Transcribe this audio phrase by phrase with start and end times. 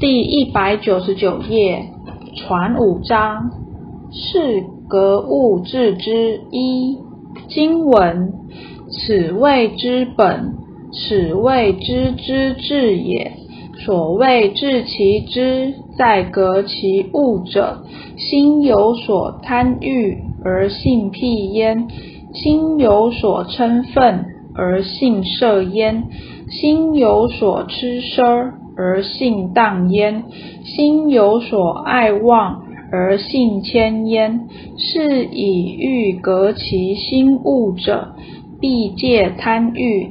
[0.00, 1.84] 第一百九十九页，
[2.34, 3.50] 传五章，
[4.10, 6.96] 是格物致知一
[7.50, 8.32] 经文，
[8.88, 10.54] 此谓之本，
[10.90, 13.32] 此谓知之至也。
[13.84, 17.82] 所谓致其知，在格其物者，
[18.16, 21.88] 心有所贪欲而性辟焉，
[22.32, 24.24] 心有所嗔忿
[24.54, 26.04] 而性摄焉，
[26.48, 28.59] 心有所痴奢。
[28.80, 30.24] 而性荡焉，
[30.64, 34.48] 心有所爱望而性迁焉。
[34.78, 38.14] 是以欲革其心物者，
[38.58, 40.08] 必戒贪欲，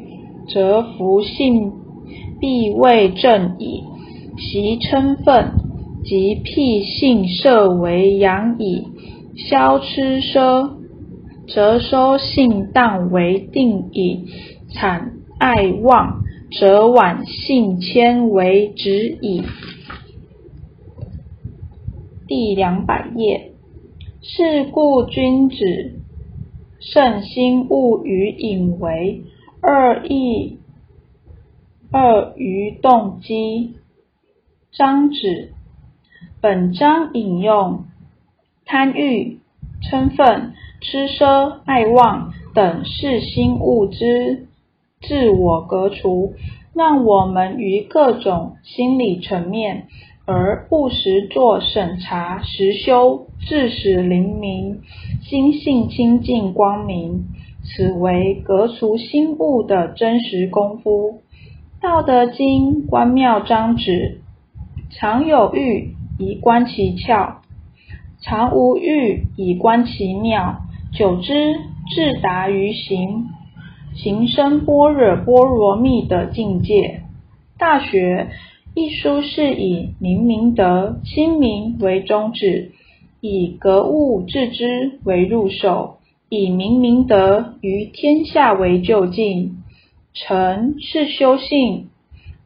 [0.48, 1.72] 则福性
[2.40, 3.82] 必未正矣。
[4.38, 5.48] 习嗔忿，
[6.04, 8.84] 即辟性摄为阳矣。
[9.50, 10.70] 消痴奢，
[11.48, 14.28] 则收性荡为定矣。
[14.76, 16.22] 产爱望。
[16.52, 19.44] 则晚性迁为止矣。
[22.28, 23.50] 第两百页。
[24.22, 25.56] 是故君子
[26.82, 29.24] 慎心勿与隐为
[29.62, 30.60] 二意
[31.90, 33.76] 二于动机。
[34.74, 35.54] 章子。
[36.42, 37.86] 本章引用
[38.66, 39.40] 贪欲、
[39.90, 44.49] 嗔忿、痴奢、爱妄等是心物之。
[45.02, 46.34] 自我革除，
[46.74, 49.88] 让我们于各种心理层面
[50.26, 54.82] 而不时做审查实修，致使灵明，
[55.24, 57.26] 心性清净光明。
[57.64, 61.22] 此为革除心物的真实功夫。
[61.82, 64.22] 道德经观妙章指：
[64.90, 67.36] 常有欲以观其窍，
[68.22, 70.62] 常无欲以观其妙。
[70.94, 71.56] 久之，
[71.96, 73.26] 至达于行。
[74.02, 77.02] 行深般若波罗蜜的境界，
[77.60, 78.30] 《大学》
[78.74, 82.72] 一书是以明明德、亲民为宗旨，
[83.20, 85.98] 以格物致知为入手，
[86.30, 89.58] 以明明德于天下为就近。
[90.14, 91.90] 诚是修性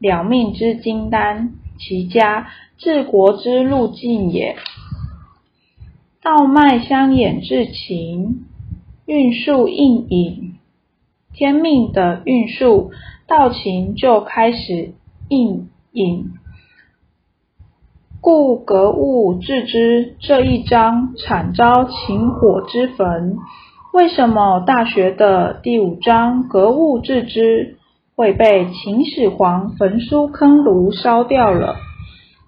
[0.00, 2.48] 了命之金丹，其家
[2.78, 4.56] 治国之路径也。
[6.20, 8.44] 道脉相掩至情，
[9.06, 10.54] 运数应引。
[11.34, 12.92] 天命的运数，
[13.26, 14.92] 道情就开始
[15.28, 16.30] 应引，
[18.20, 23.36] 故格物致知这一章惨遭情火之焚。
[23.92, 27.78] 为什么大学的第五章格物致知
[28.14, 31.76] 会被秦始皇焚书坑儒烧掉了？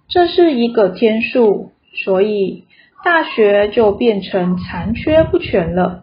[0.09, 1.71] 这是一个天数，
[2.05, 2.65] 所以
[3.05, 6.03] 大学就变成残缺不全了。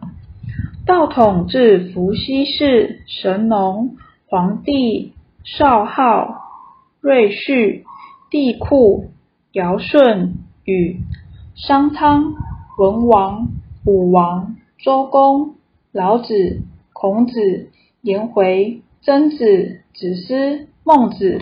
[0.86, 3.96] 道统至伏羲氏、神农、
[4.26, 6.42] 黄帝、少昊、
[7.00, 7.84] 瑞绪、
[8.30, 9.06] 帝喾、
[9.52, 10.34] 尧舜
[10.64, 11.00] 禹、
[11.54, 12.34] 商汤、
[12.78, 13.48] 文王、
[13.86, 15.54] 武王、周公、
[15.90, 16.60] 老子、
[16.92, 17.70] 孔子、
[18.02, 21.40] 颜回、曾子、子思、孟子，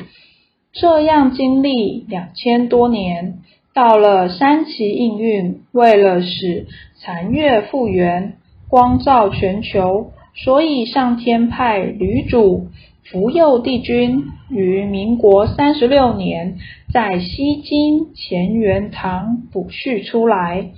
[0.72, 3.40] 这样经历两千多年，
[3.74, 6.68] 到了三齐应运，为了使
[7.00, 8.36] 残月复原。
[8.72, 12.68] 光照全球，所以上天派吕祖
[13.04, 16.56] 福佑帝君于民国三十六年，
[16.90, 20.70] 在西京乾元堂补续出来。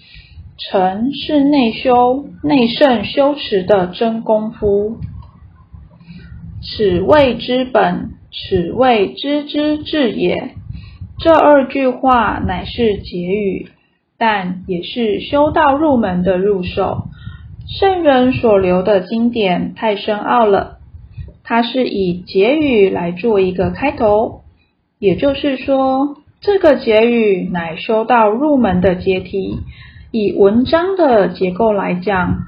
[0.56, 4.97] 诚是内修内圣修持的真功夫。
[6.62, 10.56] 此谓之本，此谓知之至也。
[11.21, 13.69] 这二句话乃是结语，
[14.19, 17.05] 但也是修道入门的入手。
[17.66, 20.78] 圣人所留的经典太深奥了，
[21.42, 24.42] 它是以结语来做一个开头，
[24.98, 29.60] 也就是说，这个结语乃修道入门的阶梯。
[30.12, 32.44] 以文章的结构来讲，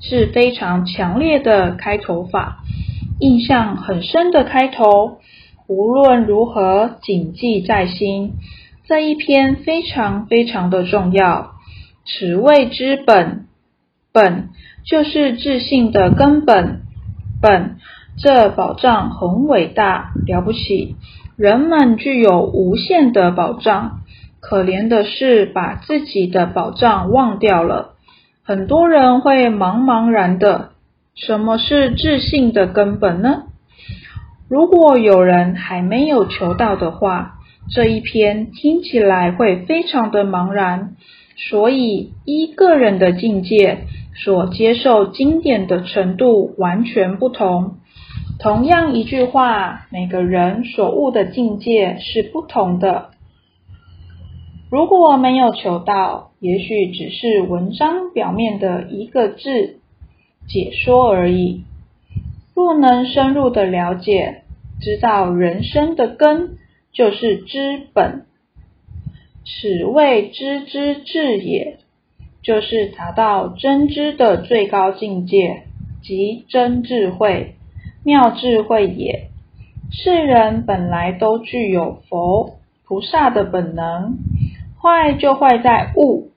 [0.00, 2.58] 是非常强烈的开头法，
[3.20, 5.18] 印象很深的开头，
[5.68, 8.32] 无论如何谨记在心。
[8.86, 11.52] 这一篇非常非常的重要，
[12.04, 13.46] 此谓之本。
[14.14, 14.50] 本
[14.84, 16.82] 就是自信的根本，
[17.42, 17.78] 本
[18.16, 20.94] 这宝藏很伟大了不起，
[21.36, 24.02] 人们具有无限的宝藏，
[24.38, 27.94] 可怜的是把自己的宝藏忘掉了。
[28.44, 30.70] 很多人会茫茫然的，
[31.16, 33.46] 什么是自信的根本呢？
[34.48, 37.38] 如果有人还没有求到的话，
[37.68, 40.92] 这一篇听起来会非常的茫然。
[41.36, 43.86] 所以依个人的境界。
[44.16, 47.78] 所接受经典的程度完全不同。
[48.38, 53.10] 同样一句话，每个人所悟的境界是不同的。
[54.70, 59.80] 如果没有求道，也许只是文章表面的一个字
[60.46, 61.64] 解说而已。
[62.54, 64.44] 若能深入的了解，
[64.80, 66.56] 知道人生的根
[66.92, 68.26] 就是知本，
[69.44, 71.78] 此谓知之至也，
[72.42, 75.64] 就是达到真知的最高境界，
[76.02, 77.54] 即真智慧、
[78.04, 79.28] 妙智慧也。
[79.92, 84.16] 世人本来都具有佛菩萨的本能，
[84.82, 86.30] 坏就坏在物，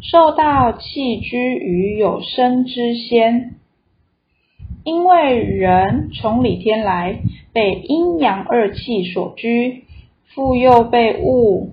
[0.00, 3.54] 受到弃居于有生之先。
[4.84, 7.20] 因为人从里天来，
[7.52, 9.84] 被阴阳二气所居，
[10.34, 11.70] 复又被物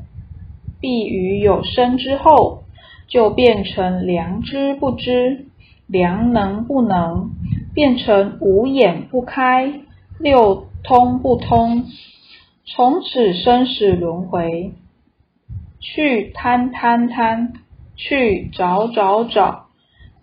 [0.82, 2.64] 蔽于有生之后，
[3.08, 5.46] 就变成良知不知，
[5.88, 7.30] 良能不能，
[7.74, 9.72] 变成五眼不开，
[10.20, 11.86] 六通不通，
[12.66, 14.74] 从此生死轮回，
[15.80, 17.54] 去贪贪贪，
[17.96, 19.68] 去找找找，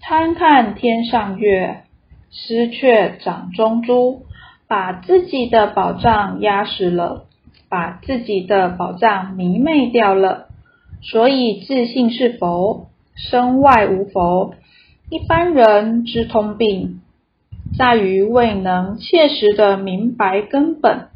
[0.00, 1.84] 贪看天上月。
[2.31, 4.26] 失却掌中珠，
[4.69, 7.25] 把自己的宝藏压死了，
[7.70, 10.48] 把自己的宝藏迷昧掉了。
[11.00, 14.55] 所以自信是佛，身外无佛。
[15.11, 17.00] 一般人之通病，
[17.79, 21.09] 在于未能切实的明白根本，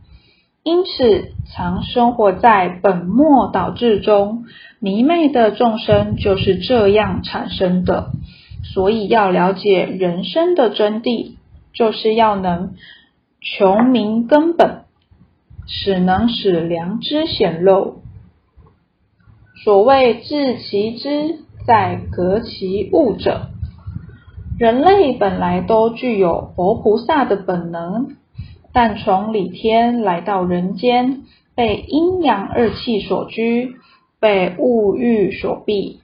[0.62, 4.44] 因此常生活在本末倒置中。
[4.81, 8.11] 迷昧的众生就是这样产生的。
[8.75, 11.37] 所以要了解人生的真谛，
[11.75, 12.75] 就是要能
[13.40, 14.85] 穷明根本，
[15.67, 18.01] 使能使良知显露。
[19.64, 23.49] 所谓治其知，在格其物者。
[24.59, 28.17] 人类本来都具有佛菩萨的本能，
[28.73, 31.23] 但从里天来到人间，
[31.55, 33.76] 被阴阳二气所拘，
[34.19, 35.99] 被物欲所蔽。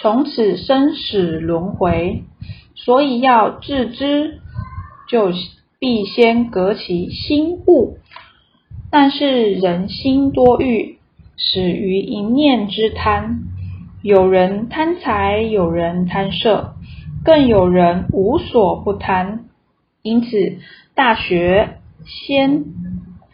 [0.00, 2.22] 从此生死轮回，
[2.74, 4.40] 所以要自知，
[5.08, 5.32] 就
[5.78, 7.98] 必先革其心物。
[8.90, 10.97] 但是人心多欲，
[11.38, 13.44] 始于一念之贪。
[14.02, 16.74] 有人贪财，有人贪色，
[17.24, 19.44] 更有人无所不贪。
[20.02, 20.26] 因此，
[20.94, 22.64] 《大学》先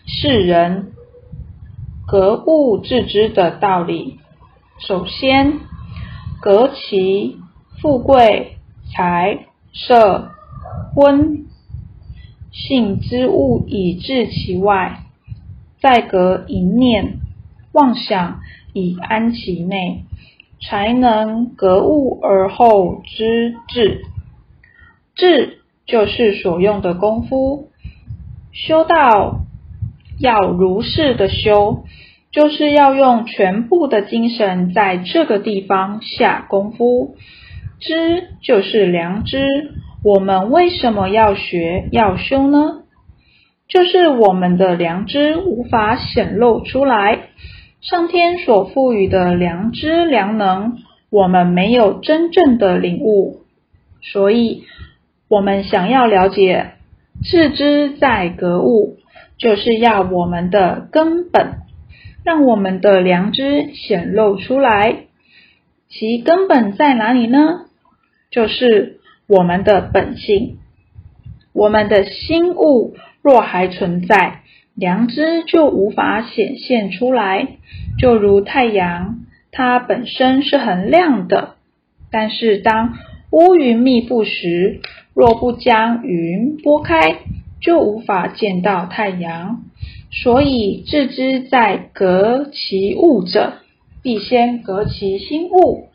[0.06, 0.92] 世人
[2.06, 4.20] 格物致知的道理，
[4.78, 5.54] 首先。
[6.40, 7.38] 格其
[7.80, 8.58] 富贵、
[8.92, 10.32] 财、色、
[10.94, 11.46] 婚、
[12.52, 15.04] 性之物，以治其外；
[15.80, 17.20] 再格一念
[17.74, 18.40] 妄想，
[18.72, 20.04] 以安其内，
[20.62, 24.00] 才能格物而后知至。
[25.14, 27.68] 智就是所用的功夫，
[28.52, 29.40] 修道
[30.18, 31.84] 要如是的修。
[32.32, 37.14] 就是要用全部的精神在这个地方下功夫。
[37.78, 39.46] 知就是良知，
[40.02, 42.82] 我们为什么要学要修呢？
[43.68, 47.13] 就是我们的良知无法显露出来，
[47.84, 50.78] 上天所赋予的良知良能，
[51.10, 53.42] 我们没有真正的领悟。
[54.00, 54.64] 所以，
[55.28, 56.76] 我们想要了解
[57.22, 58.96] 致知在格物，
[59.36, 61.56] 就是要我们的根本。
[62.24, 65.04] 让我们的良知显露出来，
[65.90, 67.66] 其根本在哪里呢？
[68.30, 70.56] 就是我们的本性。
[71.52, 74.40] 我们的心物若还存在，
[74.74, 77.56] 良知就无法显现出来。
[77.98, 79.20] 就如太阳，
[79.52, 81.54] 它本身是很亮的，
[82.10, 82.94] 但是当
[83.30, 84.80] 乌云密布时，
[85.14, 87.18] 若不将云拨开，
[87.60, 89.62] 就无法见到太阳。
[90.10, 93.54] 所以，自知在革其物者，
[94.02, 95.88] 必先革其心物，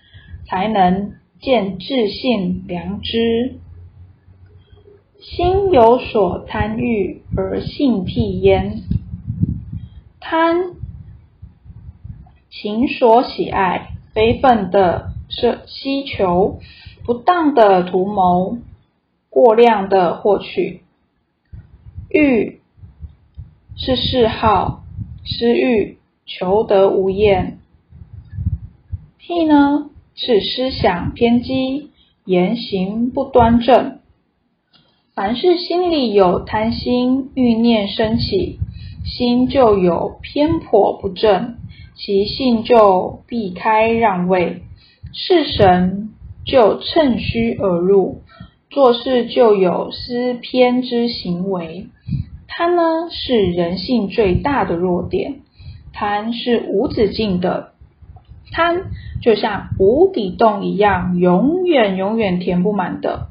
[0.46, 3.56] 才能见自性良知。
[5.36, 8.82] 心有所贪欲而性辟焉，
[10.20, 10.72] 贪
[12.50, 16.60] 情所喜爱，非分的是希求，
[17.06, 18.58] 不当的图谋，
[19.30, 20.82] 过量的获取，
[22.10, 22.60] 欲。
[23.82, 24.84] 是嗜好、
[25.24, 27.60] 私欲、求得无厌；
[29.18, 31.92] 辟呢，是思想偏激、
[32.26, 33.99] 言行不端正。
[35.20, 38.58] 凡是心里有贪心、欲念升起，
[39.04, 41.56] 心就有偏颇不正，
[41.98, 44.62] 其性就避开让位，
[45.12, 46.12] 是神
[46.46, 48.22] 就趁虚而入，
[48.70, 51.88] 做事就有思偏之行为。
[52.48, 55.42] 贪呢是人性最大的弱点，
[55.92, 57.74] 贪是无止境的，
[58.54, 58.84] 贪
[59.22, 63.28] 就像无底洞一样，永远永远填不满的。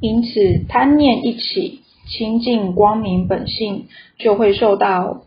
[0.00, 3.86] 因此，贪念一起，清净光明本性
[4.18, 5.22] 就会受到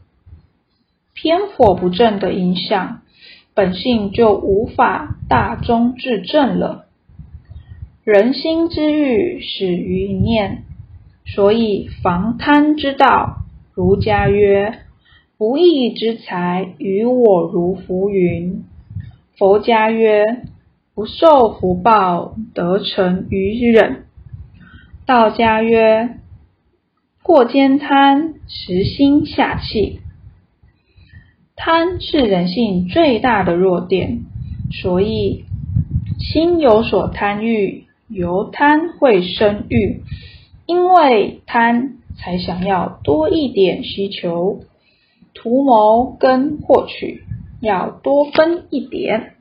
[1.13, 3.01] 偏颇不正的影响，
[3.53, 6.85] 本性就无法大中至正了。
[8.03, 10.63] 人心之欲始于一念，
[11.25, 13.39] 所以防贪之道，
[13.73, 14.79] 儒家曰：
[15.37, 18.63] 不义之财与我如浮云。
[19.37, 20.23] 佛家曰：
[20.95, 24.06] 不受福报，得成于忍。
[25.07, 26.17] 道家曰：
[27.23, 30.01] 过兼贪，实心下气。
[31.55, 34.25] 贪是人性最大的弱点，
[34.69, 35.45] 所以
[36.19, 40.03] 心有所贪欲，由贪会生欲，
[40.65, 44.59] 因为贪才想要多一点需求，
[45.33, 47.23] 图谋跟获取
[47.61, 49.35] 要多分一点。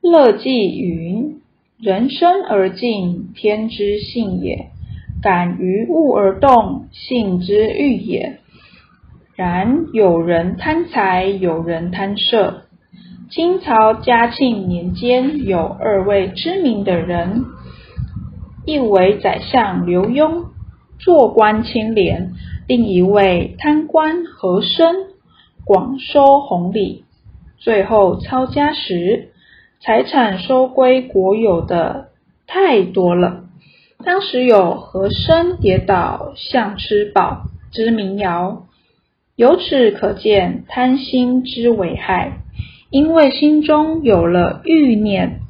[0.00, 1.42] 乐记云。
[1.80, 4.70] 人生而静，天之性也；
[5.22, 8.40] 感于物而动，性之欲也。
[9.36, 12.64] 然有人贪财，有人贪色。
[13.30, 17.44] 清朝嘉庆年间，有二位知名的人，
[18.66, 20.46] 一为宰相刘墉，
[20.98, 22.32] 做官清廉；
[22.66, 24.96] 另一位贪官和珅，
[25.64, 27.04] 广收红利，
[27.56, 29.28] 最后抄家时。
[29.80, 32.08] 财产收归国有的
[32.46, 33.44] 太多了。
[34.04, 38.66] 当时有和珅跌倒像吃饱之民谣，
[39.36, 42.38] 由此可见贪心之危害。
[42.90, 45.40] 因为心中有了欲念，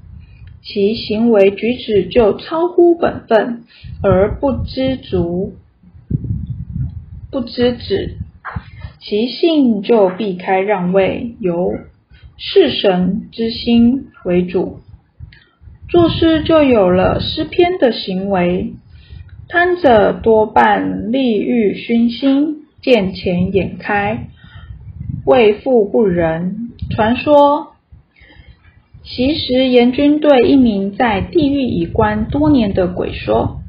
[0.62, 3.64] 其行为举止就超乎本分，
[4.02, 5.54] 而不知足、
[7.30, 8.16] 不知止，
[9.00, 11.75] 其性就避开让位，由。
[12.40, 14.78] 事神之心为主，
[15.88, 18.75] 做事就有了诗篇的行为。
[19.49, 24.28] 贪者多半利欲熏心，见钱眼开，
[25.26, 26.71] 为富不仁。
[26.90, 27.73] 传说，
[29.02, 33.62] 其实阎君对一名在地狱已关多年的鬼说：“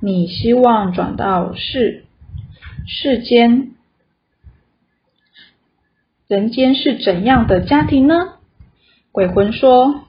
[0.00, 2.04] 你希望转到世
[2.86, 3.72] 世间？”
[6.28, 8.14] 人间是怎样的家庭呢？
[9.12, 10.00] 鬼魂说：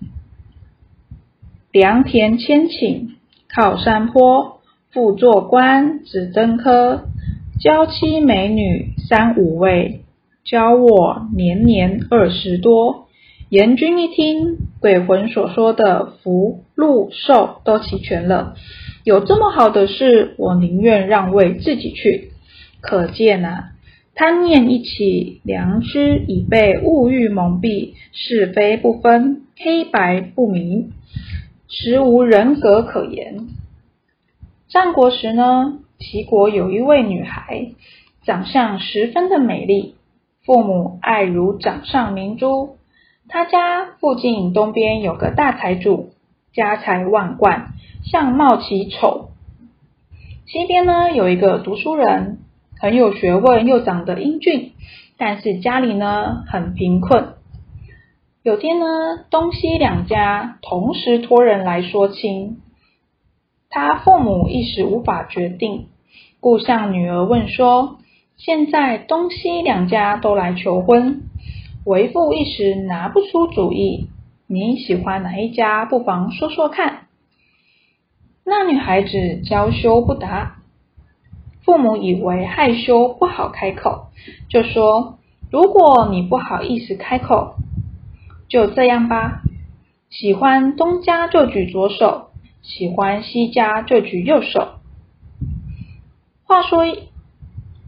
[1.71, 3.09] 良田千顷，
[3.47, 4.59] 靠山坡，
[4.89, 7.03] 富做官，子登科，
[7.61, 10.01] 娇妻美女三五位，
[10.43, 13.05] 教我年年二十多。
[13.49, 18.55] 阎君一听，鬼魂所说的福禄寿都齐全了，
[19.03, 22.31] 有这么好的事，我宁愿让位自己去。
[22.81, 23.73] 可见啊。
[24.19, 30.91] 贪念一起，良知已被物欲蒙蔽，是非不分，黑白不明，
[31.67, 33.47] 实无人格可言。
[34.69, 37.73] 战国时呢，齐国有一位女孩，
[38.25, 39.93] 长相十分的美丽，
[40.43, 42.77] 父母爱如掌上明珠。
[43.27, 46.09] 她家附近东边有个大财主，
[46.53, 47.67] 家财万贯，
[48.03, 49.29] 相貌奇丑。
[50.47, 52.39] 西边呢，有一个读书人。
[52.79, 54.73] 很有学问，又长得英俊，
[55.17, 57.33] 但是家里呢很贫困。
[58.43, 58.85] 有天呢，
[59.29, 62.61] 东西两家同时托人来说亲，
[63.69, 65.87] 他父母一时无法决定，
[66.39, 67.97] 故向女儿问说
[68.37, 71.23] ：“现在东西两家都来求婚，
[71.83, 74.07] 为父一时拿不出主意，
[74.47, 75.85] 你喜欢哪一家？
[75.85, 77.07] 不妨说说看。”
[78.45, 80.56] 那女孩子娇羞不答。
[81.67, 84.07] 父母以为害羞不好开口，
[84.47, 85.19] 就说
[85.51, 87.55] ：“如果你不好意思开口，
[88.47, 89.41] 就这样吧。
[90.09, 92.29] 喜欢东家就举左手，
[92.61, 94.75] 喜欢西家就举右手。”
[96.47, 96.85] 话说，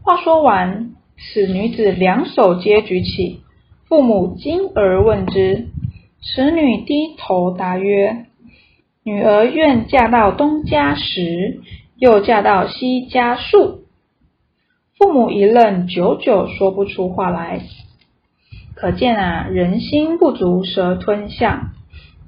[0.02, 3.40] 话说完，此女子两手皆举起。
[3.88, 5.68] 父母惊而问之，
[6.20, 8.26] 此女低头答曰
[9.04, 11.62] ：“女儿愿嫁到东家时。”
[12.00, 13.82] 又嫁到西家树，
[14.96, 17.60] 父母一愣，久久说不出话来。
[18.74, 21.72] 可见啊，人心不足蛇吞象，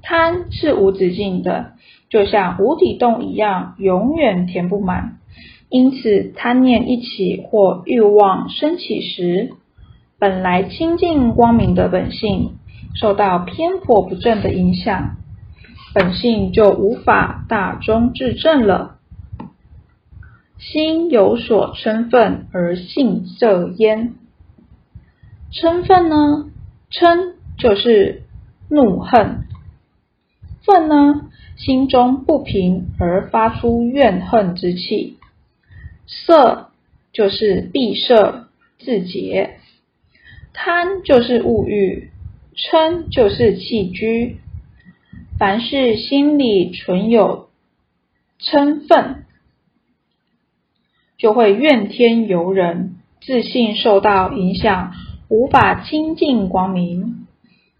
[0.03, 1.71] 贪是无止境的，
[2.07, 5.17] 就像无底洞一样，永远填不满。
[5.69, 9.53] 因此，贪念一起或欲望升起时，
[10.19, 12.57] 本来清净光明的本性
[12.93, 15.15] 受到偏颇不正的影响，
[15.95, 18.99] 本性就无法大中至正了。
[20.71, 24.15] 心有所称分而性色焉。
[25.51, 26.49] 称分呢，
[26.89, 28.23] 嗔就是
[28.69, 29.43] 怒恨，
[30.65, 35.17] 愤呢，心中不平而发出怨恨之气，
[36.07, 36.69] 色
[37.11, 38.45] 就是闭塞
[38.79, 39.57] 自洁，
[40.53, 42.09] 贪就是物欲，
[42.55, 44.37] 嗔就是气居。
[45.37, 47.49] 凡是心里存有
[48.39, 49.22] 嗔愤，
[51.23, 54.91] 就会怨天尤人，自信受到影响，
[55.29, 57.25] 无法清净光明。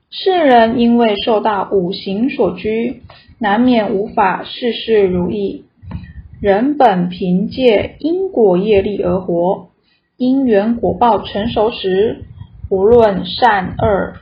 [0.09, 3.01] 世人因为受到五行所拘，
[3.39, 5.65] 难免无法事事如意。
[6.39, 9.67] 人本凭借因果业力而活，
[10.15, 12.23] 因缘果报成熟时，
[12.69, 14.13] 无论善恶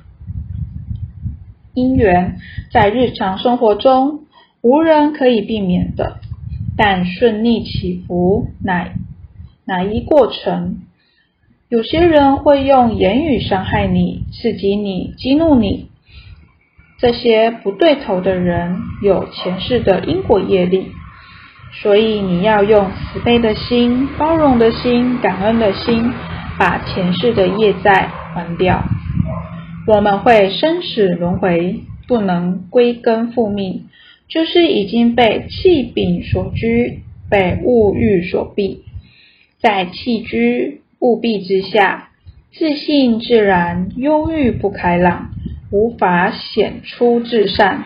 [1.75, 2.37] 因缘，
[2.73, 4.21] 在日常生活中
[4.63, 6.17] 无人可以避免的。
[6.75, 8.95] 但顺逆起伏乃
[9.65, 10.79] 乃一过程。
[11.69, 15.87] 有些人会用言语伤害你、刺激你、激怒你，
[16.99, 20.87] 这些不对头的人有前世的因果业力，
[21.81, 26.11] 所以你要用慈悲的心、包容的心、感恩的心，
[26.59, 28.83] 把前世的业债还掉。
[29.87, 33.85] 我们会生死轮回，不能归根复命，
[34.27, 38.79] 就是已经被气柄所拘，被物欲所蔽，
[39.61, 40.81] 在气居。
[40.99, 42.09] 务必之下，
[42.53, 45.31] 自信自然忧郁不开朗，
[45.71, 47.85] 无法显出至善、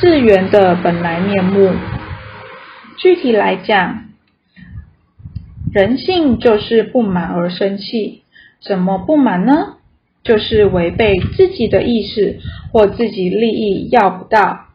[0.00, 1.74] 自圆的本来面目。
[2.96, 4.04] 具体来讲，
[5.74, 8.22] 人性就是不满而生气。
[8.62, 9.76] 怎么不满呢？
[10.22, 12.38] 就是违背自己的意识
[12.72, 14.68] 或自己利益要不到。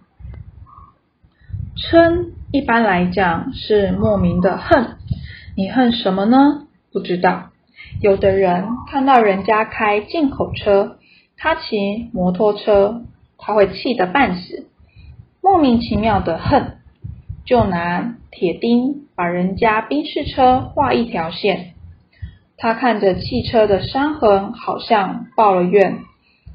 [1.75, 4.96] 嗔一般来讲是莫名的恨，
[5.57, 6.67] 你恨什么呢？
[6.93, 7.49] 不知道，
[7.99, 10.97] 有的人看到人家开进口车，
[11.35, 13.01] 他骑摩托车，
[13.39, 14.67] 他会气得半死，
[15.41, 16.77] 莫名其妙的恨，
[17.43, 21.73] 就拿铁钉把人家宾士车画一条线。
[22.55, 26.01] 他看着汽车的伤痕，好像报了怨。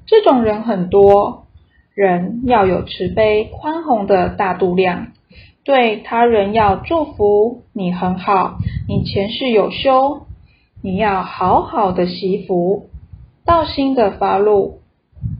[0.07, 1.49] 这种人很多，
[1.95, 5.09] 人要有慈悲宽宏的大度量。
[5.65, 10.27] 对他人要祝福你很好，你前世有修，
[10.83, 12.89] 你要好好的惜福，
[13.45, 14.81] 道心的发露，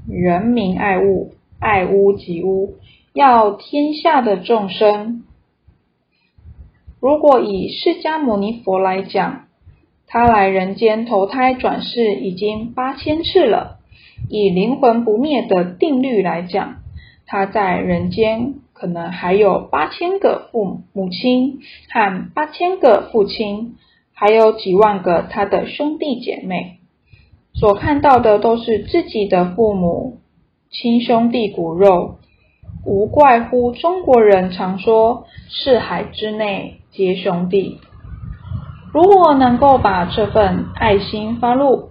[0.09, 2.75] 人民爱物，爱屋及乌，
[3.13, 5.25] 要天下的众生。
[7.01, 9.47] 如果以释迦牟尼佛来讲，
[10.07, 13.81] 他来人间投胎转世已经八千次了，
[14.29, 16.77] 以灵魂不灭的定律来讲，
[17.27, 18.62] 他在人间。
[18.83, 23.77] 可能还有八千个父母亲和八千个父亲，
[24.13, 26.79] 还有几万个他的兄弟姐妹，
[27.55, 30.19] 所看到的都是自己的父母
[30.69, 32.17] 亲兄弟骨肉，
[32.85, 37.79] 无怪乎中国人常说“四海之内皆兄弟”。
[38.93, 41.91] 如果能够把这份爱心发露，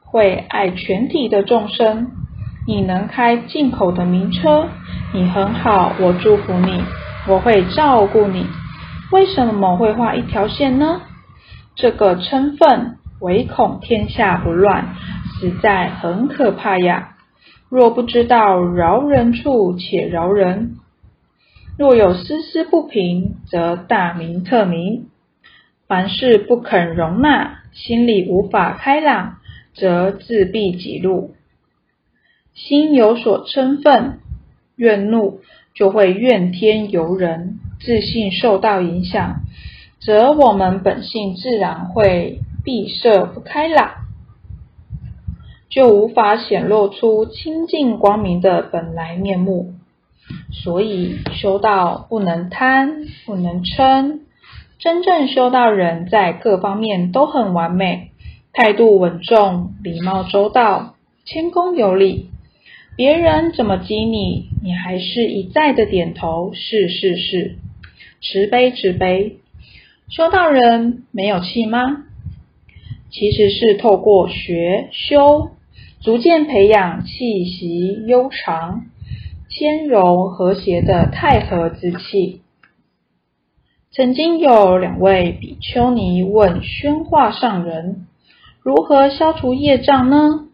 [0.00, 2.21] 会爱全体的众生。
[2.64, 4.68] 你能开进口的名车，
[5.12, 6.80] 你很好，我祝福你，
[7.26, 8.46] 我会照顾你。
[9.10, 11.02] 为什么会画一条线呢？
[11.74, 14.94] 这个称分唯恐天下不乱，
[15.40, 17.16] 实在很可怕呀。
[17.68, 20.76] 若不知道饶人处且饶人，
[21.76, 25.06] 若有丝丝不平，则大名特名。
[25.88, 29.38] 凡事不肯容纳，心里无法开朗，
[29.74, 31.34] 则自闭己路。
[32.54, 34.20] 心有所嗔愤、
[34.76, 35.40] 怨怒，
[35.74, 39.40] 就会怨天尤人，自信受到影响，
[40.00, 43.92] 则我们本性自然会闭塞不开朗，
[45.70, 49.74] 就无法显露出清净光明的本来面目。
[50.52, 54.20] 所以修道不能贪，不能嗔。
[54.78, 58.10] 真正修道人在各方面都很完美，
[58.52, 62.30] 态度稳重，礼貌周到，谦恭有礼。
[62.94, 67.56] 别人怎么激你，你还是一再的点头，是是是，
[68.20, 69.38] 慈悲慈悲。
[70.10, 72.04] 修道人没有气吗？
[73.10, 75.50] 其实是透过学修，
[76.02, 78.82] 逐渐培养气息悠长、
[79.48, 82.42] 谦柔和谐的太和之气。
[83.90, 88.06] 曾经有两位比丘尼问宣化上人：
[88.62, 90.48] 如何消除业障呢？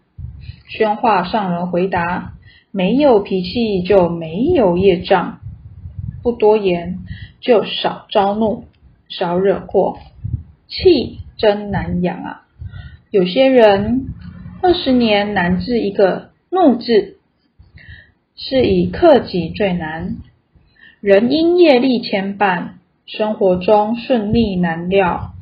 [0.69, 2.35] 宣化上人回答
[2.71, 5.41] ：“没有脾气就没有业障，
[6.23, 6.99] 不多言
[7.41, 8.65] 就少招怒，
[9.09, 9.99] 少惹祸。
[10.69, 12.43] 气真难养啊！
[13.11, 14.09] 有些人
[14.61, 17.17] 二十年难治一个怒字，
[18.37, 20.17] 是以克己最难。
[21.01, 22.73] 人因业力牵绊，
[23.07, 25.33] 生活中顺利难料。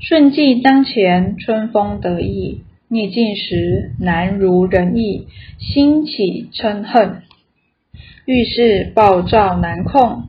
[0.00, 2.62] 顺境当前，春风得意；
[2.94, 5.26] 逆境时，难如人意，
[5.58, 7.22] 心起嗔恨，
[8.24, 10.28] 遇事暴躁难控，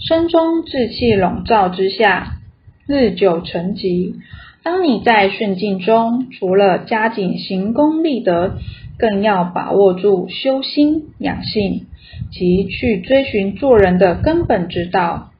[0.00, 2.40] 身中志气笼罩之下，
[2.88, 4.16] 日久成疾。
[4.64, 8.58] 当你在顺境中，除了加紧行功立德，
[8.98, 11.86] 更要把握住修心养性，
[12.32, 15.30] 及去追寻做人的根本之道，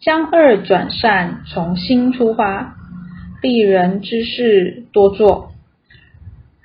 [0.00, 2.76] 将恶转善，从心出发。
[3.40, 5.53] 利人之事多做，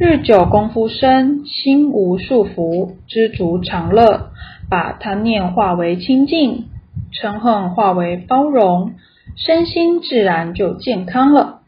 [0.01, 4.31] 日久功夫深，心无束缚，知足常乐。
[4.69, 6.67] 把贪念化为清净，
[7.11, 8.93] 嗔恨化为包容，
[9.35, 11.58] 身心自然就健康了。